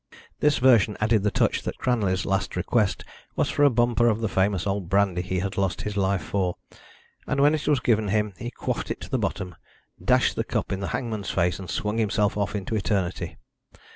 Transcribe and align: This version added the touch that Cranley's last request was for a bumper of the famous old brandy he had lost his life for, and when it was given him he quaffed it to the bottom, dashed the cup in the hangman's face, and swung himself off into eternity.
This 0.39 0.57
version 0.57 0.97
added 0.99 1.21
the 1.21 1.29
touch 1.29 1.61
that 1.61 1.77
Cranley's 1.77 2.25
last 2.25 2.55
request 2.55 3.05
was 3.35 3.51
for 3.51 3.63
a 3.63 3.69
bumper 3.69 4.07
of 4.07 4.19
the 4.19 4.27
famous 4.27 4.65
old 4.65 4.89
brandy 4.89 5.21
he 5.21 5.41
had 5.41 5.59
lost 5.59 5.83
his 5.83 5.95
life 5.95 6.23
for, 6.23 6.55
and 7.27 7.39
when 7.39 7.53
it 7.53 7.67
was 7.67 7.79
given 7.79 8.07
him 8.07 8.33
he 8.39 8.49
quaffed 8.49 8.89
it 8.89 8.99
to 9.01 9.11
the 9.11 9.19
bottom, 9.19 9.55
dashed 10.03 10.35
the 10.35 10.43
cup 10.43 10.71
in 10.71 10.79
the 10.79 10.87
hangman's 10.87 11.29
face, 11.29 11.59
and 11.59 11.69
swung 11.69 11.99
himself 11.99 12.35
off 12.35 12.55
into 12.55 12.73
eternity. 12.75 13.37